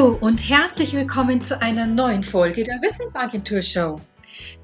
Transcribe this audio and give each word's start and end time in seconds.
Hallo 0.00 0.16
und 0.18 0.48
herzlich 0.48 0.94
willkommen 0.94 1.42
zu 1.42 1.60
einer 1.60 1.84
neuen 1.84 2.24
Folge 2.24 2.64
der 2.64 2.80
Wissensagentur 2.80 3.60
Show. 3.60 4.00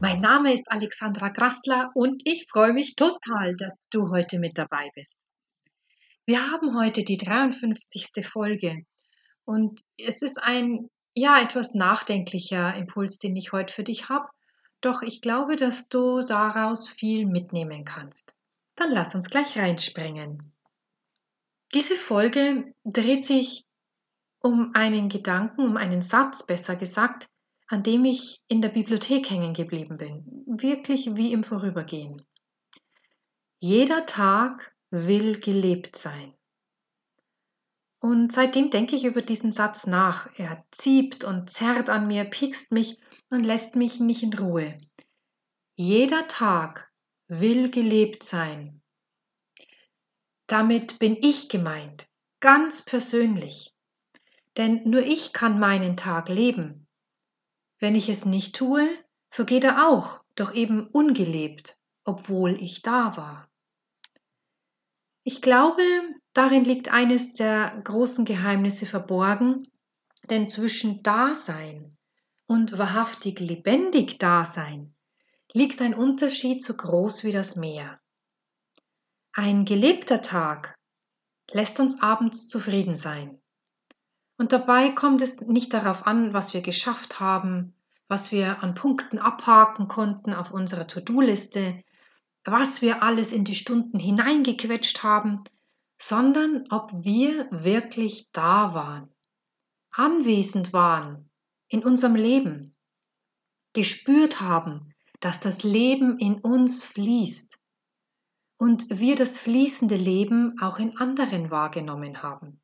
Mein 0.00 0.20
Name 0.20 0.54
ist 0.54 0.72
Alexandra 0.72 1.28
Grastler 1.28 1.90
und 1.92 2.22
ich 2.24 2.46
freue 2.48 2.72
mich 2.72 2.96
total, 2.96 3.54
dass 3.54 3.86
du 3.90 4.08
heute 4.08 4.38
mit 4.38 4.56
dabei 4.56 4.90
bist. 4.94 5.18
Wir 6.24 6.50
haben 6.50 6.74
heute 6.74 7.04
die 7.04 7.18
53. 7.18 8.26
Folge 8.26 8.86
und 9.44 9.82
es 9.98 10.22
ist 10.22 10.42
ein 10.42 10.88
ja 11.14 11.38
etwas 11.42 11.74
nachdenklicher 11.74 12.74
Impuls, 12.74 13.18
den 13.18 13.36
ich 13.36 13.52
heute 13.52 13.74
für 13.74 13.84
dich 13.84 14.08
habe, 14.08 14.28
doch 14.80 15.02
ich 15.02 15.20
glaube, 15.20 15.56
dass 15.56 15.90
du 15.90 16.22
daraus 16.22 16.88
viel 16.88 17.26
mitnehmen 17.26 17.84
kannst. 17.84 18.34
Dann 18.74 18.90
lass 18.90 19.14
uns 19.14 19.28
gleich 19.28 19.58
reinspringen. 19.58 20.54
Diese 21.74 21.96
Folge 21.96 22.72
dreht 22.86 23.22
sich 23.22 23.65
um 24.40 24.72
einen 24.74 25.08
Gedanken, 25.08 25.62
um 25.62 25.76
einen 25.76 26.02
Satz 26.02 26.44
besser 26.44 26.76
gesagt, 26.76 27.28
an 27.68 27.82
dem 27.82 28.04
ich 28.04 28.40
in 28.48 28.60
der 28.60 28.68
Bibliothek 28.68 29.28
hängen 29.30 29.54
geblieben 29.54 29.96
bin, 29.96 30.24
wirklich 30.46 31.16
wie 31.16 31.32
im 31.32 31.42
Vorübergehen. 31.42 32.24
Jeder 33.58 34.06
Tag 34.06 34.74
will 34.90 35.40
gelebt 35.40 35.96
sein. 35.96 36.32
Und 37.98 38.30
seitdem 38.30 38.70
denke 38.70 38.94
ich 38.94 39.04
über 39.04 39.22
diesen 39.22 39.50
Satz 39.50 39.86
nach. 39.86 40.28
Er 40.38 40.64
zieht 40.70 41.24
und 41.24 41.50
zerrt 41.50 41.88
an 41.88 42.06
mir, 42.06 42.24
piekst 42.24 42.70
mich 42.70 43.00
und 43.30 43.42
lässt 43.42 43.74
mich 43.74 43.98
nicht 43.98 44.22
in 44.22 44.34
Ruhe. 44.34 44.78
Jeder 45.74 46.28
Tag 46.28 46.92
will 47.26 47.70
gelebt 47.70 48.22
sein. 48.22 48.80
Damit 50.46 51.00
bin 51.00 51.16
ich 51.20 51.48
gemeint, 51.48 52.06
ganz 52.40 52.82
persönlich. 52.82 53.74
Denn 54.56 54.88
nur 54.88 55.02
ich 55.02 55.32
kann 55.32 55.58
meinen 55.58 55.96
Tag 55.96 56.28
leben. 56.28 56.86
Wenn 57.78 57.94
ich 57.94 58.08
es 58.08 58.24
nicht 58.24 58.56
tue, 58.56 58.88
vergeht 59.30 59.64
er 59.64 59.88
auch, 59.88 60.24
doch 60.34 60.54
eben 60.54 60.86
ungelebt, 60.86 61.78
obwohl 62.04 62.52
ich 62.62 62.82
da 62.82 63.16
war. 63.16 63.48
Ich 65.24 65.42
glaube, 65.42 65.82
darin 66.32 66.64
liegt 66.64 66.88
eines 66.88 67.34
der 67.34 67.80
großen 67.82 68.24
Geheimnisse 68.24 68.86
verborgen, 68.86 69.70
denn 70.30 70.48
zwischen 70.48 71.02
Dasein 71.02 71.94
und 72.46 72.78
wahrhaftig 72.78 73.40
lebendig 73.40 74.18
Dasein 74.18 74.94
liegt 75.52 75.82
ein 75.82 75.94
Unterschied 75.94 76.62
so 76.62 76.74
groß 76.74 77.24
wie 77.24 77.32
das 77.32 77.56
Meer. 77.56 78.00
Ein 79.32 79.64
gelebter 79.64 80.22
Tag 80.22 80.78
lässt 81.50 81.80
uns 81.80 82.00
abends 82.00 82.46
zufrieden 82.46 82.96
sein. 82.96 83.40
Und 84.38 84.52
dabei 84.52 84.90
kommt 84.90 85.22
es 85.22 85.40
nicht 85.40 85.72
darauf 85.72 86.06
an, 86.06 86.34
was 86.34 86.52
wir 86.52 86.60
geschafft 86.60 87.20
haben, 87.20 87.74
was 88.08 88.32
wir 88.32 88.62
an 88.62 88.74
Punkten 88.74 89.18
abhaken 89.18 89.88
konnten 89.88 90.34
auf 90.34 90.52
unserer 90.52 90.86
To-Do-Liste, 90.86 91.82
was 92.44 92.82
wir 92.82 93.02
alles 93.02 93.32
in 93.32 93.44
die 93.44 93.54
Stunden 93.54 93.98
hineingequetscht 93.98 95.02
haben, 95.02 95.42
sondern 95.98 96.64
ob 96.70 96.92
wir 96.92 97.48
wirklich 97.50 98.28
da 98.32 98.74
waren, 98.74 99.08
anwesend 99.90 100.72
waren 100.72 101.30
in 101.68 101.82
unserem 101.82 102.14
Leben, 102.14 102.76
gespürt 103.72 104.40
haben, 104.40 104.94
dass 105.20 105.40
das 105.40 105.64
Leben 105.64 106.18
in 106.18 106.40
uns 106.40 106.84
fließt 106.84 107.58
und 108.58 108.86
wir 108.90 109.16
das 109.16 109.38
fließende 109.38 109.96
Leben 109.96 110.60
auch 110.60 110.78
in 110.78 110.96
anderen 110.98 111.50
wahrgenommen 111.50 112.22
haben. 112.22 112.60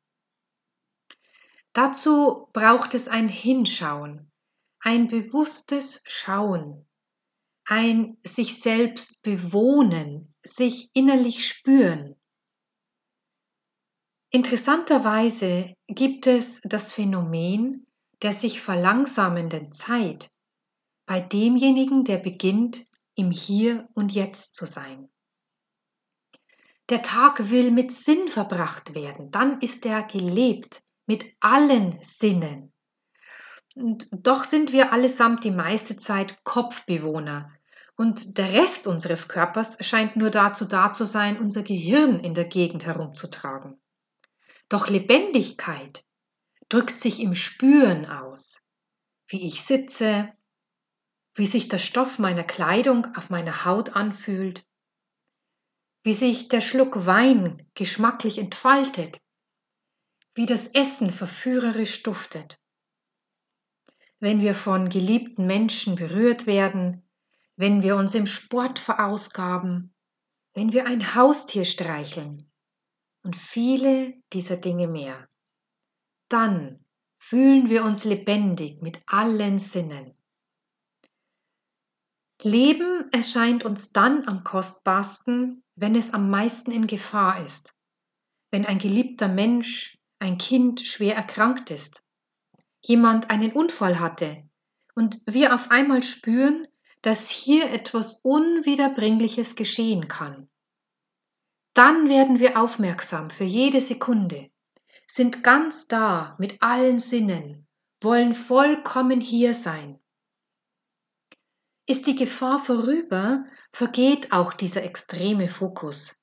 Dazu 1.73 2.49
braucht 2.53 2.93
es 2.93 3.07
ein 3.07 3.27
Hinschauen, 3.27 4.31
ein 4.79 5.07
bewusstes 5.07 6.03
Schauen, 6.05 6.87
ein 7.65 8.17
sich 8.23 8.61
selbst 8.61 9.23
bewohnen, 9.23 10.33
sich 10.43 10.89
innerlich 10.93 11.47
spüren. 11.47 12.15
Interessanterweise 14.29 15.75
gibt 15.87 16.27
es 16.27 16.61
das 16.63 16.93
Phänomen 16.93 17.87
der 18.23 18.33
sich 18.33 18.61
verlangsamenden 18.61 19.71
Zeit 19.71 20.31
bei 21.05 21.19
demjenigen, 21.19 22.05
der 22.05 22.17
beginnt, 22.17 22.85
im 23.15 23.29
Hier 23.29 23.87
und 23.93 24.13
Jetzt 24.13 24.55
zu 24.55 24.65
sein. 24.65 25.09
Der 26.89 27.03
Tag 27.03 27.51
will 27.51 27.69
mit 27.69 27.91
Sinn 27.91 28.29
verbracht 28.29 28.95
werden, 28.95 29.29
dann 29.29 29.61
ist 29.61 29.85
er 29.85 30.03
gelebt, 30.03 30.81
mit 31.05 31.25
allen 31.39 32.01
Sinnen. 32.01 32.71
Und 33.75 34.07
doch 34.11 34.43
sind 34.43 34.71
wir 34.71 34.93
allesamt 34.93 35.43
die 35.43 35.51
meiste 35.51 35.97
Zeit 35.97 36.43
Kopfbewohner. 36.43 37.51
Und 37.95 38.37
der 38.37 38.53
Rest 38.53 38.87
unseres 38.87 39.27
Körpers 39.27 39.77
scheint 39.85 40.15
nur 40.15 40.29
dazu 40.29 40.65
da 40.65 40.91
zu 40.91 41.05
sein, 41.05 41.39
unser 41.39 41.63
Gehirn 41.63 42.19
in 42.19 42.33
der 42.33 42.45
Gegend 42.45 42.85
herumzutragen. 42.85 43.79
Doch 44.69 44.89
Lebendigkeit 44.89 46.03
drückt 46.69 46.97
sich 46.97 47.19
im 47.19 47.35
Spüren 47.35 48.05
aus, 48.05 48.67
wie 49.27 49.45
ich 49.45 49.61
sitze, 49.63 50.31
wie 51.35 51.45
sich 51.45 51.67
der 51.67 51.77
Stoff 51.77 52.19
meiner 52.19 52.43
Kleidung 52.43 53.07
auf 53.15 53.29
meiner 53.29 53.65
Haut 53.65 53.95
anfühlt, 53.95 54.65
wie 56.03 56.13
sich 56.13 56.49
der 56.49 56.61
Schluck 56.61 57.05
Wein 57.05 57.63
geschmacklich 57.75 58.37
entfaltet, 58.37 59.19
wie 60.35 60.45
das 60.45 60.67
Essen 60.67 61.11
verführerisch 61.11 62.03
duftet. 62.03 62.59
Wenn 64.19 64.41
wir 64.41 64.55
von 64.55 64.89
geliebten 64.89 65.45
Menschen 65.45 65.95
berührt 65.95 66.47
werden, 66.47 67.07
wenn 67.55 67.83
wir 67.83 67.97
uns 67.97 68.15
im 68.15 68.25
Sport 68.25 68.79
verausgaben, 68.79 69.93
wenn 70.53 70.71
wir 70.71 70.87
ein 70.87 71.15
Haustier 71.15 71.65
streicheln 71.65 72.49
und 73.23 73.35
viele 73.35 74.13
dieser 74.31 74.57
Dinge 74.57 74.87
mehr, 74.87 75.27
dann 76.29 76.83
fühlen 77.19 77.69
wir 77.69 77.83
uns 77.83 78.03
lebendig 78.03 78.81
mit 78.81 78.99
allen 79.07 79.59
Sinnen. 79.59 80.17
Leben 82.41 83.09
erscheint 83.11 83.63
uns 83.63 83.91
dann 83.91 84.27
am 84.27 84.43
kostbarsten, 84.43 85.63
wenn 85.75 85.95
es 85.95 86.13
am 86.13 86.29
meisten 86.29 86.71
in 86.71 86.87
Gefahr 86.87 87.41
ist, 87.41 87.75
wenn 88.51 88.65
ein 88.65 88.79
geliebter 88.79 89.27
Mensch 89.27 89.97
ein 90.23 90.37
Kind 90.37 90.87
schwer 90.87 91.17
erkrankt 91.17 91.69
ist, 91.69 92.01
jemand 92.81 93.29
einen 93.29 93.51
Unfall 93.51 93.99
hatte 93.99 94.41
und 94.95 95.21
wir 95.25 95.53
auf 95.53 95.69
einmal 95.69 96.01
spüren, 96.01 96.65
dass 97.01 97.27
hier 97.29 97.69
etwas 97.71 98.21
Unwiederbringliches 98.23 99.57
geschehen 99.57 100.07
kann. 100.07 100.47
Dann 101.73 102.07
werden 102.07 102.39
wir 102.39 102.57
aufmerksam 102.57 103.31
für 103.31 103.43
jede 103.43 103.81
Sekunde, 103.81 104.49
sind 105.07 105.43
ganz 105.43 105.89
da 105.89 106.37
mit 106.39 106.63
allen 106.63 106.99
Sinnen, 106.99 107.67
wollen 107.99 108.33
vollkommen 108.33 109.19
hier 109.19 109.53
sein. 109.53 109.99
Ist 111.85 112.07
die 112.07 112.15
Gefahr 112.15 112.59
vorüber, 112.59 113.43
vergeht 113.73 114.31
auch 114.31 114.53
dieser 114.53 114.83
extreme 114.83 115.49
Fokus. 115.49 116.17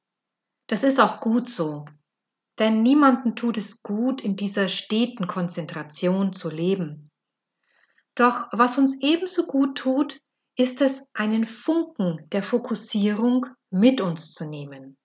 Das 0.68 0.84
ist 0.84 1.00
auch 1.00 1.20
gut 1.20 1.50
so, 1.50 1.84
denn 2.58 2.82
niemanden 2.82 3.36
tut 3.36 3.56
es 3.56 3.82
gut, 3.82 4.20
in 4.20 4.36
dieser 4.36 4.68
steten 4.68 5.26
Konzentration 5.26 6.32
zu 6.32 6.50
leben. 6.50 7.10
Doch 8.14 8.48
was 8.52 8.76
uns 8.76 9.00
ebenso 9.00 9.46
gut 9.46 9.78
tut, 9.78 10.20
ist 10.56 10.82
es, 10.82 11.06
einen 11.14 11.46
Funken 11.46 12.28
der 12.30 12.42
Fokussierung 12.42 13.46
mit 13.70 14.00
uns 14.00 14.34
zu 14.34 14.44
nehmen. 14.44 14.98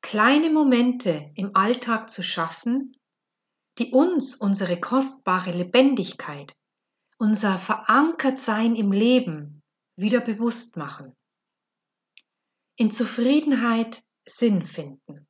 Kleine 0.00 0.50
Momente 0.50 1.30
im 1.36 1.54
Alltag 1.54 2.10
zu 2.10 2.22
schaffen, 2.22 2.96
die 3.78 3.92
uns 3.92 4.34
unsere 4.34 4.80
kostbare 4.80 5.52
Lebendigkeit, 5.52 6.54
unser 7.18 7.58
Verankertsein 7.58 8.74
im 8.74 8.90
Leben 8.90 9.62
wieder 9.96 10.20
bewusst 10.20 10.76
machen. 10.76 11.14
In 12.76 12.90
Zufriedenheit 12.90 14.02
Sinn 14.26 14.66
finden 14.66 15.28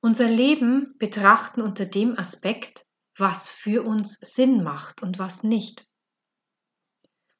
unser 0.00 0.28
Leben 0.28 0.96
betrachten 0.98 1.60
unter 1.60 1.86
dem 1.86 2.18
Aspekt, 2.18 2.86
was 3.16 3.48
für 3.48 3.82
uns 3.82 4.14
Sinn 4.14 4.62
macht 4.62 5.02
und 5.02 5.18
was 5.18 5.42
nicht. 5.42 5.86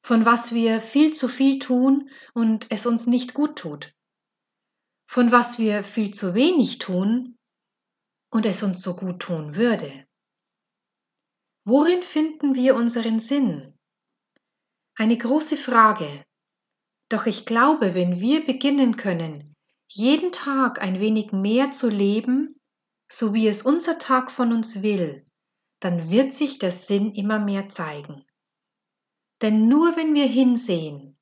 Von 0.01 0.25
was 0.25 0.53
wir 0.53 0.81
viel 0.81 1.13
zu 1.13 1.27
viel 1.27 1.59
tun 1.59 2.09
und 2.33 2.67
es 2.71 2.85
uns 2.85 3.07
nicht 3.07 3.33
gut 3.33 3.57
tut. 3.57 3.93
Von 5.09 5.31
was 5.31 5.59
wir 5.59 5.83
viel 5.83 6.11
zu 6.11 6.33
wenig 6.33 6.79
tun 6.79 7.37
und 8.29 8.45
es 8.45 8.63
uns 8.63 8.81
so 8.81 8.95
gut 8.95 9.21
tun 9.21 9.55
würde. 9.55 10.05
Worin 11.65 12.01
finden 12.01 12.55
wir 12.55 12.75
unseren 12.75 13.19
Sinn? 13.19 13.77
Eine 14.95 15.17
große 15.17 15.57
Frage. 15.57 16.25
Doch 17.09 17.25
ich 17.25 17.45
glaube, 17.45 17.93
wenn 17.93 18.19
wir 18.19 18.45
beginnen 18.45 18.97
können, 18.97 19.56
jeden 19.87 20.31
Tag 20.31 20.81
ein 20.81 20.99
wenig 20.99 21.31
mehr 21.31 21.71
zu 21.71 21.89
leben, 21.89 22.55
so 23.09 23.33
wie 23.33 23.47
es 23.47 23.61
unser 23.61 23.97
Tag 23.97 24.31
von 24.31 24.51
uns 24.51 24.81
will, 24.81 25.23
dann 25.79 26.09
wird 26.09 26.33
sich 26.33 26.59
der 26.59 26.71
Sinn 26.71 27.13
immer 27.13 27.39
mehr 27.39 27.69
zeigen. 27.69 28.25
Denn 29.41 29.67
nur 29.67 29.95
wenn 29.95 30.13
wir 30.15 30.27
hinsehen, 30.27 31.17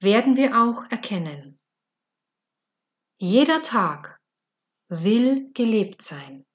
werden 0.00 0.36
wir 0.36 0.56
auch 0.62 0.90
erkennen. 0.90 1.58
Jeder 3.18 3.62
Tag 3.62 4.20
will 4.88 5.52
gelebt 5.52 6.00
sein. 6.00 6.46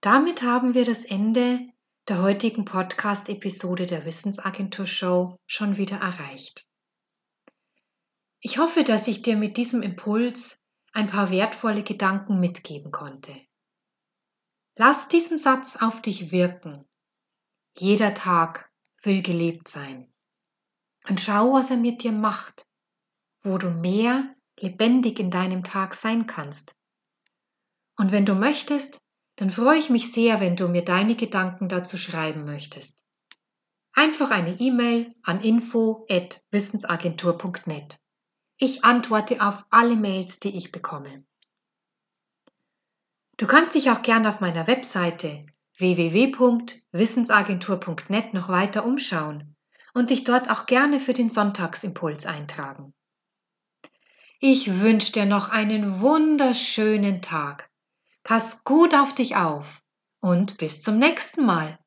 Damit 0.00 0.42
haben 0.42 0.74
wir 0.74 0.84
das 0.84 1.04
Ende 1.04 1.60
der 2.08 2.22
heutigen 2.22 2.64
Podcast-Episode 2.64 3.86
der 3.86 4.04
Wissensagentur 4.06 4.86
Show 4.86 5.36
schon 5.46 5.76
wieder 5.76 5.98
erreicht. 5.98 6.69
Ich 8.40 8.58
hoffe, 8.58 8.84
dass 8.84 9.06
ich 9.06 9.22
dir 9.22 9.36
mit 9.36 9.58
diesem 9.58 9.82
Impuls 9.82 10.62
ein 10.92 11.08
paar 11.08 11.30
wertvolle 11.30 11.82
Gedanken 11.82 12.40
mitgeben 12.40 12.90
konnte. 12.90 13.36
Lass 14.76 15.08
diesen 15.08 15.36
Satz 15.36 15.76
auf 15.76 16.00
dich 16.00 16.32
wirken. 16.32 16.88
Jeder 17.76 18.14
Tag 18.14 18.72
will 19.02 19.20
gelebt 19.22 19.68
sein. 19.68 20.10
Und 21.08 21.20
schau, 21.20 21.52
was 21.52 21.70
er 21.70 21.76
mit 21.76 22.02
dir 22.02 22.12
macht, 22.12 22.66
wo 23.42 23.58
du 23.58 23.68
mehr 23.70 24.34
lebendig 24.58 25.18
in 25.18 25.30
deinem 25.30 25.62
Tag 25.62 25.94
sein 25.94 26.26
kannst. 26.26 26.74
Und 27.96 28.12
wenn 28.12 28.24
du 28.24 28.34
möchtest, 28.34 29.02
dann 29.36 29.50
freue 29.50 29.78
ich 29.78 29.90
mich 29.90 30.12
sehr, 30.12 30.40
wenn 30.40 30.56
du 30.56 30.68
mir 30.68 30.84
deine 30.84 31.14
Gedanken 31.14 31.68
dazu 31.68 31.98
schreiben 31.98 32.44
möchtest. 32.44 32.98
Einfach 33.92 34.30
eine 34.30 34.58
E-Mail 34.58 35.14
an 35.22 35.40
info@wissensagentur.net. 35.40 37.99
Ich 38.62 38.84
antworte 38.84 39.40
auf 39.40 39.64
alle 39.70 39.96
Mails, 39.96 40.38
die 40.38 40.54
ich 40.54 40.70
bekomme. 40.70 41.24
Du 43.38 43.46
kannst 43.46 43.74
dich 43.74 43.90
auch 43.90 44.02
gern 44.02 44.26
auf 44.26 44.40
meiner 44.40 44.66
Webseite 44.66 45.40
www.wissensagentur.net 45.78 48.34
noch 48.34 48.50
weiter 48.50 48.84
umschauen 48.84 49.56
und 49.94 50.10
dich 50.10 50.24
dort 50.24 50.50
auch 50.50 50.66
gerne 50.66 51.00
für 51.00 51.14
den 51.14 51.30
Sonntagsimpuls 51.30 52.26
eintragen. 52.26 52.92
Ich 54.40 54.80
wünsche 54.80 55.12
dir 55.12 55.24
noch 55.24 55.48
einen 55.48 56.02
wunderschönen 56.02 57.22
Tag. 57.22 57.70
Pass 58.24 58.62
gut 58.64 58.94
auf 58.94 59.14
dich 59.14 59.36
auf 59.36 59.82
und 60.20 60.58
bis 60.58 60.82
zum 60.82 60.98
nächsten 60.98 61.46
Mal. 61.46 61.78